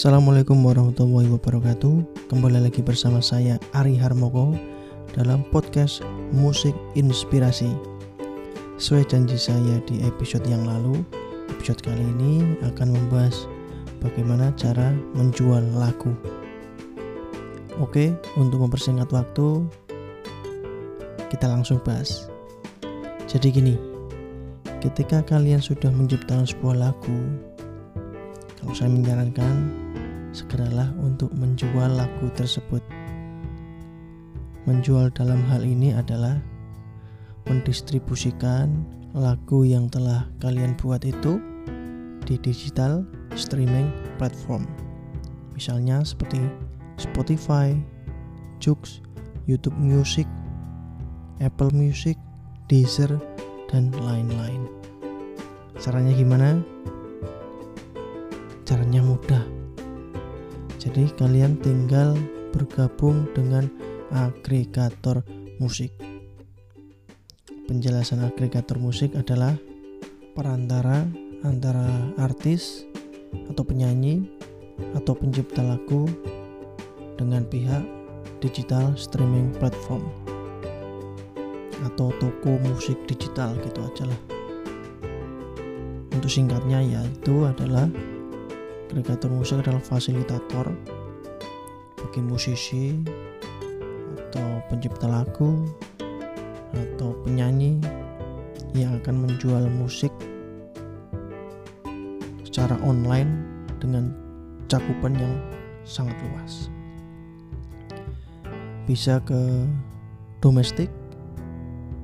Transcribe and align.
Assalamualaikum 0.00 0.64
warahmatullahi 0.64 1.28
wabarakatuh. 1.28 2.24
Kembali 2.32 2.56
lagi 2.56 2.80
bersama 2.80 3.20
saya 3.20 3.60
Ari 3.76 4.00
Harmoko 4.00 4.56
Dalam 5.12 5.44
podcast 5.52 6.00
Musik 6.32 6.72
Inspirasi. 6.96 7.68
Sesuai 8.80 9.04
janji 9.12 9.36
saya 9.36 9.76
di 9.84 10.00
episode 10.00 10.48
yang 10.48 10.64
lalu 10.64 11.04
Episode 11.52 11.84
kali 11.84 12.00
ini 12.16 12.56
akan 12.64 12.96
membahas 12.96 13.44
Bagaimana 14.00 14.56
cara 14.56 14.88
menjual 15.12 15.60
lagu. 15.76 16.16
Oke, 17.76 18.16
untuk 18.40 18.64
mempersingkat 18.64 19.12
waktu 19.12 19.68
Kita 21.28 21.44
langsung 21.44 21.76
bahas. 21.84 22.32
Jadi 23.28 23.52
gini 23.52 23.76
Ketika 24.80 25.20
kalian 25.28 25.60
sudah 25.60 25.92
menciptakan 25.92 26.48
sebuah 26.48 26.88
lagu 26.88 27.20
kalau 28.60 28.76
saya 28.76 28.92
menyarankan, 28.92 29.79
segeralah 30.30 30.90
untuk 31.00 31.30
menjual 31.34 31.90
lagu 31.94 32.26
tersebut. 32.34 32.82
Menjual 34.68 35.10
dalam 35.14 35.42
hal 35.48 35.64
ini 35.64 35.94
adalah 35.96 36.38
mendistribusikan 37.48 38.84
lagu 39.16 39.66
yang 39.66 39.90
telah 39.90 40.28
kalian 40.38 40.76
buat 40.78 41.02
itu 41.02 41.42
di 42.28 42.38
digital 42.38 43.02
streaming 43.34 43.90
platform. 44.20 44.68
Misalnya 45.56 46.06
seperti 46.06 46.38
Spotify, 47.00 47.74
Joox, 48.62 49.02
YouTube 49.50 49.76
Music, 49.80 50.28
Apple 51.42 51.72
Music, 51.74 52.14
Deezer, 52.70 53.18
dan 53.72 53.90
lain-lain. 53.96 54.68
Caranya 55.80 56.12
gimana? 56.12 56.60
caranya 58.70 59.02
mudah. 59.02 59.59
Jadi 60.80 61.12
kalian 61.12 61.60
tinggal 61.60 62.16
bergabung 62.56 63.28
dengan 63.36 63.68
agregator 64.08 65.20
musik. 65.60 65.92
Penjelasan 67.68 68.24
agregator 68.24 68.80
musik 68.80 69.12
adalah 69.12 69.52
perantara 70.32 71.04
antara 71.44 71.84
artis 72.16 72.88
atau 73.52 73.60
penyanyi 73.60 74.24
atau 74.96 75.12
pencipta 75.12 75.60
lagu 75.60 76.08
dengan 77.20 77.44
pihak 77.44 77.84
digital 78.40 78.96
streaming 78.96 79.52
platform 79.60 80.08
atau 81.84 82.08
toko 82.16 82.56
musik 82.64 82.96
digital 83.04 83.52
gitu 83.60 83.84
aja 83.84 84.08
lah. 84.08 84.20
Untuk 86.16 86.32
singkatnya 86.32 86.80
yaitu 86.80 87.44
adalah 87.44 87.84
agregator 88.90 89.30
musik 89.30 89.62
adalah 89.62 89.78
fasilitator 89.78 90.66
bagi 91.94 92.20
musisi 92.26 92.98
atau 94.18 94.58
pencipta 94.66 95.06
lagu 95.06 95.62
atau 96.74 97.14
penyanyi 97.22 97.78
yang 98.74 98.98
akan 98.98 99.30
menjual 99.30 99.62
musik 99.78 100.10
secara 102.42 102.74
online 102.82 103.30
dengan 103.78 104.10
cakupan 104.66 105.14
yang 105.14 105.38
sangat 105.86 106.18
luas. 106.26 106.66
Bisa 108.90 109.22
ke 109.22 109.70
domestik 110.42 110.90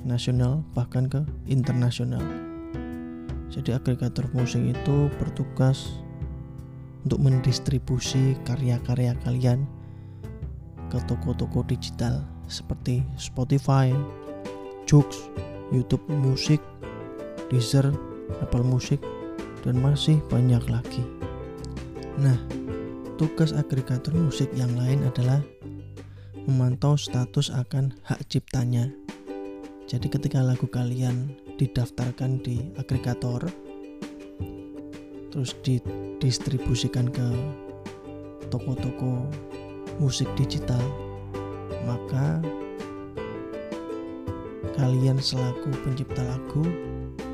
nasional 0.00 0.64
bahkan 0.72 1.12
ke 1.12 1.28
internasional. 1.44 2.24
Jadi 3.52 3.76
agregator 3.76 4.32
musik 4.32 4.64
itu 4.64 5.12
bertugas 5.20 6.00
untuk 7.04 7.20
mendistribusi 7.22 8.36
karya-karya 8.44 9.16
kalian 9.24 9.64
ke 10.90 10.98
toko-toko 11.06 11.62
digital 11.64 12.26
seperti 12.50 13.06
Spotify, 13.14 13.94
Joox, 14.90 15.30
YouTube 15.70 16.02
Music, 16.10 16.58
Deezer, 17.46 17.94
Apple 18.42 18.66
Music, 18.66 18.98
dan 19.62 19.78
masih 19.78 20.18
banyak 20.26 20.60
lagi. 20.66 21.06
Nah, 22.18 22.36
tugas 23.16 23.54
agregator 23.54 24.12
musik 24.18 24.50
yang 24.58 24.74
lain 24.74 25.06
adalah 25.06 25.38
memantau 26.50 26.98
status 26.98 27.54
akan 27.54 27.94
hak 28.02 28.26
ciptanya. 28.26 28.90
Jadi 29.86 30.10
ketika 30.10 30.42
lagu 30.42 30.66
kalian 30.66 31.34
didaftarkan 31.54 32.42
di 32.42 32.74
agregator, 32.78 33.46
terus 35.30 35.54
didistribusikan 35.62 37.06
ke 37.06 37.26
toko-toko 38.50 39.30
musik 40.02 40.26
digital 40.34 40.82
maka 41.86 42.42
kalian 44.74 45.18
selaku 45.22 45.70
pencipta 45.86 46.22
lagu 46.24 46.64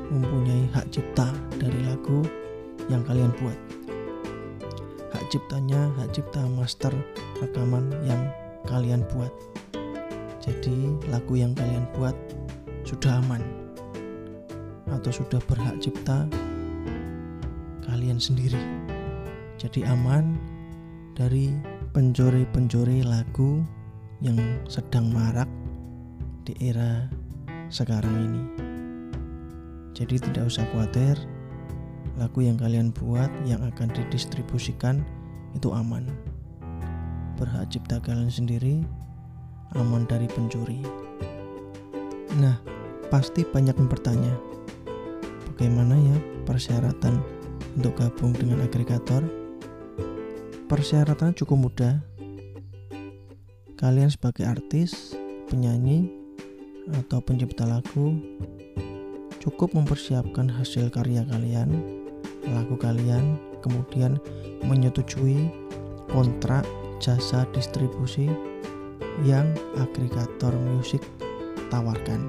mempunyai 0.07 0.67
hak 0.71 0.87
cipta 0.91 1.31
dari 1.59 1.83
lagu 1.83 2.23
yang 2.87 3.03
kalian 3.03 3.31
buat. 3.39 3.59
Hak 5.11 5.23
ciptanya 5.31 5.91
hak 5.99 6.15
cipta 6.15 6.43
master 6.55 6.93
rekaman 7.43 7.91
yang 8.07 8.19
kalian 8.67 9.03
buat. 9.11 9.31
Jadi 10.39 10.95
lagu 11.11 11.35
yang 11.35 11.51
kalian 11.55 11.83
buat 11.95 12.15
sudah 12.87 13.19
aman 13.19 13.43
atau 14.87 15.11
sudah 15.11 15.43
berhak 15.43 15.75
cipta 15.83 16.23
kalian 17.97 18.21
sendiri. 18.21 18.61
Jadi 19.57 19.81
aman 19.81 20.37
dari 21.17 21.49
pencuri-pencuri 21.97 23.01
lagu 23.01 23.65
yang 24.21 24.37
sedang 24.69 25.09
marak 25.09 25.49
di 26.45 26.53
era 26.61 27.09
sekarang 27.73 28.13
ini. 28.21 28.43
Jadi 29.97 30.21
tidak 30.29 30.45
usah 30.45 30.61
khawatir, 30.69 31.17
lagu 32.21 32.45
yang 32.45 32.53
kalian 32.61 32.93
buat 32.93 33.33
yang 33.49 33.65
akan 33.65 33.89
didistribusikan 33.89 35.01
itu 35.57 35.73
aman. 35.73 36.05
Berhak 37.41 37.65
cipta 37.73 37.97
kalian 37.97 38.29
sendiri, 38.29 38.85
aman 39.73 40.05
dari 40.05 40.29
pencuri. 40.29 40.85
Nah, 42.37 42.61
pasti 43.09 43.41
banyak 43.41 43.73
yang 43.73 43.89
bertanya, 43.89 44.33
bagaimana 45.49 45.97
ya 45.97 46.17
persyaratan 46.45 47.36
untuk 47.77 47.93
gabung 48.01 48.33
dengan 48.33 48.65
agregator, 48.65 49.21
persyaratan 50.65 51.37
cukup 51.37 51.69
mudah. 51.69 52.01
Kalian 53.77 54.09
sebagai 54.09 54.49
artis, 54.49 55.13
penyanyi, 55.47 56.09
atau 56.97 57.21
pencipta 57.21 57.67
lagu 57.67 58.17
cukup 59.37 59.77
mempersiapkan 59.77 60.49
hasil 60.49 60.89
karya 60.89 61.21
kalian, 61.29 61.69
lagu 62.49 62.73
kalian, 62.75 63.37
kemudian 63.61 64.17
menyetujui 64.65 65.47
kontrak 66.09 66.65
jasa 66.97 67.45
distribusi 67.53 68.27
yang 69.21 69.53
agregator 69.77 70.51
musik 70.75 71.05
tawarkan. 71.69 72.27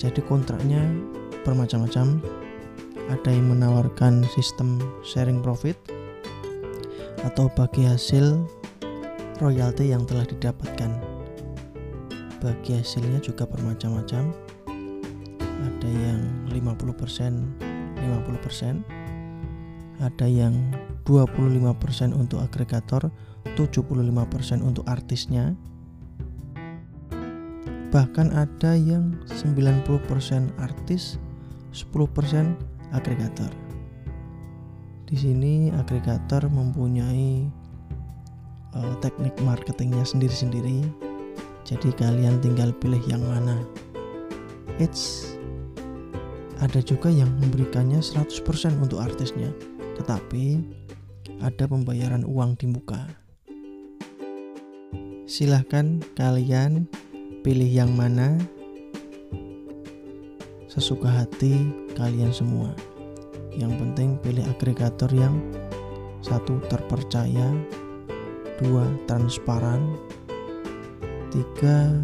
Jadi 0.00 0.22
kontraknya 0.24 0.82
bermacam-macam 1.42 2.22
ada 3.08 3.32
yang 3.32 3.48
menawarkan 3.56 4.20
sistem 4.36 4.76
sharing 5.00 5.40
profit 5.40 5.80
atau 7.24 7.48
bagi 7.56 7.88
hasil 7.88 8.44
royalti 9.40 9.90
yang 9.90 10.04
telah 10.04 10.28
didapatkan. 10.28 10.92
Bagi 12.38 12.78
hasilnya 12.78 13.18
juga 13.24 13.48
bermacam-macam. 13.48 14.30
Ada 15.40 15.88
yang 15.90 16.20
50%, 16.52 17.58
50%. 17.98 18.84
Ada 19.98 20.26
yang 20.30 20.54
25% 21.02 22.14
untuk 22.14 22.38
agregator, 22.38 23.10
75% 23.58 24.62
untuk 24.62 24.86
artisnya. 24.86 25.58
Bahkan 27.88 28.36
ada 28.36 28.76
yang 28.76 29.18
90% 29.26 30.52
artis, 30.60 31.18
10% 31.74 32.67
agregator. 32.92 33.50
Di 35.08 35.16
sini 35.16 35.72
agregator 35.72 36.48
mempunyai 36.52 37.48
uh, 38.76 38.94
teknik 39.00 39.34
marketingnya 39.40 40.04
sendiri-sendiri. 40.04 40.84
Jadi 41.64 41.92
kalian 41.96 42.40
tinggal 42.40 42.72
pilih 42.76 43.00
yang 43.08 43.24
mana. 43.24 43.60
It's 44.80 45.36
ada 46.58 46.82
juga 46.82 47.06
yang 47.08 47.30
memberikannya 47.38 48.02
100% 48.02 48.82
untuk 48.82 48.98
artisnya, 48.98 49.54
tetapi 49.94 50.58
ada 51.38 51.64
pembayaran 51.70 52.26
uang 52.26 52.58
di 52.58 52.66
muka. 52.66 53.06
Silahkan 55.28 56.02
kalian 56.18 56.88
pilih 57.46 57.68
yang 57.68 57.94
mana 57.94 58.34
sesuka 60.66 61.06
hati 61.06 61.87
kalian 61.98 62.30
semua. 62.30 62.70
Yang 63.52 63.74
penting 63.82 64.08
pilih 64.22 64.46
agregator 64.46 65.10
yang 65.10 65.34
satu 66.22 66.62
terpercaya 66.70 67.46
dua 68.58 68.86
transparan 69.06 69.94
tiga 71.30 71.94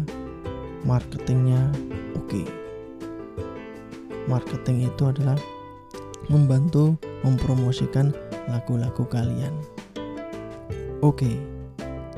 marketingnya 0.87 1.59
oke 2.15 2.29
okay. 2.31 2.47
marketing 4.29 4.87
itu 4.87 5.03
adalah 5.11 5.35
membantu 6.31 6.95
mempromosikan 7.27 8.15
lagu-lagu 8.47 9.03
kalian 9.11 9.51
oke 11.03 11.19
okay. 11.19 11.35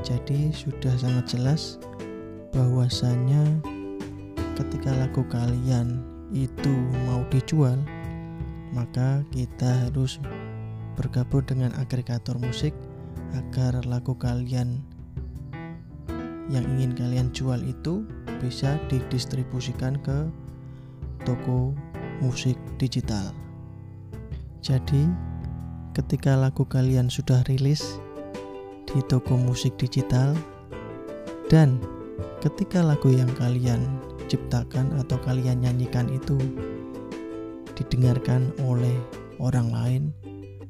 jadi 0.06 0.54
sudah 0.54 0.94
sangat 0.94 1.34
jelas 1.34 1.82
bahwasanya 2.54 3.42
ketika 4.54 4.94
lagu 4.94 5.26
kalian 5.26 5.98
itu 6.32 6.74
mau 7.08 7.24
dijual 7.32 7.80
maka 8.72 9.24
kita 9.32 9.88
harus 9.88 10.20
bergabung 10.98 11.46
dengan 11.46 11.72
agregator 11.78 12.36
musik 12.36 12.74
agar 13.36 13.80
lagu 13.86 14.12
kalian 14.16 14.82
yang 16.48 16.64
ingin 16.76 16.96
kalian 16.96 17.28
jual 17.32 17.60
itu 17.60 18.04
bisa 18.40 18.80
didistribusikan 18.88 20.00
ke 20.00 20.28
toko 21.28 21.76
musik 22.24 22.56
digital. 22.80 23.30
Jadi, 24.64 25.06
ketika 25.92 26.34
lagu 26.34 26.64
kalian 26.64 27.12
sudah 27.12 27.44
rilis 27.46 28.00
di 28.88 29.04
toko 29.06 29.36
musik 29.36 29.76
digital 29.76 30.32
dan 31.52 31.78
ketika 32.40 32.80
lagu 32.80 33.12
yang 33.12 33.28
kalian 33.36 33.97
ciptakan 34.28 34.94
atau 35.00 35.16
kalian 35.24 35.64
nyanyikan 35.64 36.06
itu 36.12 36.36
didengarkan 37.74 38.52
oleh 38.62 38.94
orang 39.40 39.72
lain, 39.72 40.02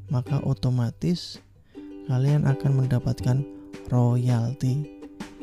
maka 0.09 0.39
otomatis 0.47 1.43
kalian 2.07 2.47
akan 2.47 2.85
mendapatkan 2.85 3.45
royalti 3.93 4.87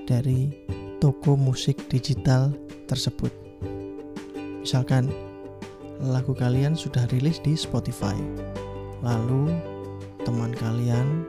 dari 0.10 0.54
toko 1.04 1.36
musik 1.38 1.78
digital 1.92 2.54
tersebut. 2.90 3.30
Misalkan 4.66 5.12
lagu 6.02 6.34
kalian 6.34 6.74
sudah 6.74 7.06
rilis 7.14 7.38
di 7.44 7.54
Spotify, 7.54 8.18
lalu 9.06 9.54
teman 10.26 10.54
kalian 10.58 11.26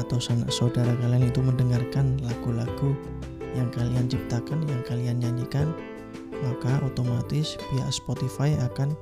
atau 0.00 0.16
sanak 0.16 0.48
saudara 0.48 0.96
kalian 1.04 1.28
itu 1.28 1.44
mendengarkan 1.44 2.16
lagu-lagu 2.24 2.96
yang 3.54 3.68
kalian 3.74 4.06
ciptakan, 4.06 4.62
yang 4.68 4.82
kalian 4.86 5.18
nyanyikan, 5.18 5.74
maka 6.40 6.80
otomatis 6.86 7.58
pihak 7.70 7.90
Spotify 7.90 8.54
akan 8.70 8.94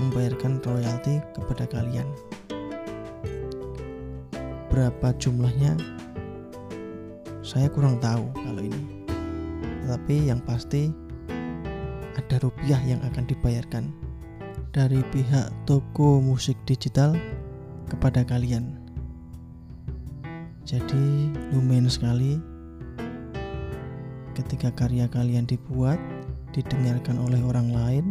membayarkan 0.00 0.62
royalti 0.64 1.20
kepada 1.36 1.68
kalian. 1.68 2.06
Berapa 4.72 5.12
jumlahnya? 5.20 5.76
Saya 7.44 7.68
kurang 7.68 8.00
tahu 8.00 8.24
kalau 8.32 8.62
ini. 8.64 9.04
Tetapi 9.84 10.32
yang 10.32 10.40
pasti 10.46 10.88
ada 12.16 12.36
rupiah 12.40 12.80
yang 12.80 13.02
akan 13.04 13.28
dibayarkan 13.28 13.92
dari 14.72 15.04
pihak 15.12 15.52
toko 15.68 16.22
musik 16.24 16.56
digital 16.64 17.12
kepada 17.92 18.24
kalian. 18.24 18.80
Jadi 20.64 21.28
lumayan 21.52 21.90
sekali 21.92 22.51
ketika 24.32 24.72
karya 24.72 25.08
kalian 25.08 25.44
dibuat 25.44 26.00
didengarkan 26.52 27.16
oleh 27.20 27.40
orang 27.44 27.72
lain, 27.72 28.06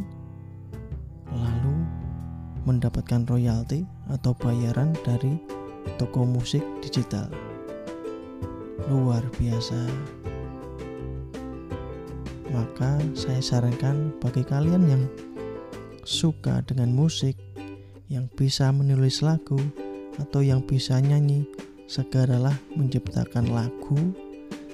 lalu 1.30 1.76
mendapatkan 2.66 3.26
royalti 3.26 3.86
atau 4.14 4.34
bayaran 4.38 4.94
dari 5.02 5.38
toko 5.98 6.26
musik 6.26 6.62
digital. 6.82 7.30
Luar 8.90 9.22
biasa. 9.38 9.82
Maka 12.52 13.00
saya 13.16 13.40
sarankan 13.40 14.12
bagi 14.20 14.44
kalian 14.44 14.84
yang 14.90 15.04
suka 16.04 16.60
dengan 16.68 16.92
musik, 16.92 17.40
yang 18.12 18.28
bisa 18.36 18.68
menulis 18.76 19.24
lagu 19.24 19.58
atau 20.20 20.44
yang 20.44 20.60
bisa 20.60 21.00
nyanyi, 21.00 21.48
segeralah 21.88 22.58
menciptakan 22.76 23.48
lagu, 23.48 24.12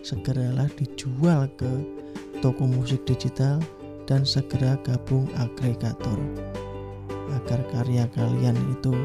segeralah 0.08 0.72
dijual 0.80 1.52
ke 1.60 1.68
toko 2.40 2.64
musik 2.64 3.04
digital, 3.04 3.60
dan 4.08 4.24
segera 4.24 4.80
gabung 4.88 5.28
agregator 5.36 6.16
agar 7.36 7.60
karya 7.76 8.08
kalian 8.16 8.56
itu 8.72 8.96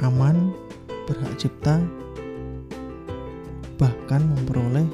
aman, 0.00 0.56
berhak 1.04 1.36
cipta, 1.36 1.84
bahkan 3.76 4.24
memperoleh 4.24 4.88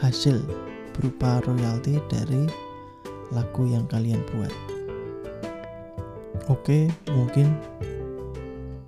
hasil 0.00 0.40
berupa 0.96 1.44
royalti 1.44 2.00
dari 2.08 2.48
lagu 3.36 3.68
yang 3.68 3.84
kalian 3.92 4.24
buat. 4.32 4.52
Oke, 6.48 6.88
mungkin 7.12 7.52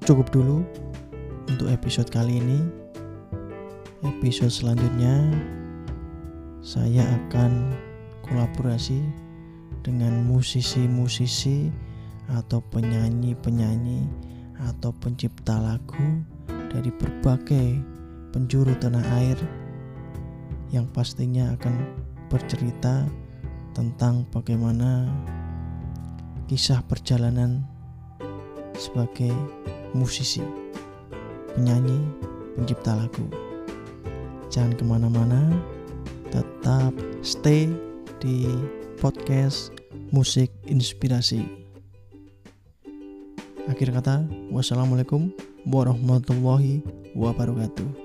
cukup 0.08 0.32
dulu 0.32 0.64
untuk 1.52 1.69
episode 1.69 2.08
kali 2.08 2.40
ini. 2.40 2.83
Episode 4.04 4.52
selanjutnya 4.52 5.32
saya 6.60 7.08
akan 7.08 7.72
kolaborasi 8.20 9.00
dengan 9.80 10.28
musisi-musisi 10.28 11.72
atau 12.28 12.60
penyanyi-penyanyi 12.68 14.04
atau 14.68 14.92
pencipta 15.00 15.56
lagu 15.56 16.20
dari 16.68 16.92
berbagai 16.92 17.80
penjuru 18.28 18.76
tanah 18.76 19.04
air 19.24 19.40
yang 20.68 20.84
pastinya 20.92 21.56
akan 21.56 21.72
bercerita 22.28 23.08
tentang 23.72 24.28
bagaimana 24.28 25.08
kisah 26.44 26.84
perjalanan 26.84 27.64
sebagai 28.76 29.32
musisi, 29.96 30.44
penyanyi, 31.56 32.04
pencipta 32.52 33.00
lagu. 33.00 33.44
Jangan 34.54 34.78
ke 34.78 34.86
mana-mana, 34.86 35.50
tetap 36.30 36.94
stay 37.26 37.66
di 38.22 38.46
podcast 39.02 39.74
musik 40.14 40.46
inspirasi. 40.70 41.42
Akhir 43.66 43.90
kata, 43.90 44.23
wassalamualaikum 44.54 45.34
warahmatullahi 45.66 46.87
wabarakatuh. 47.18 48.03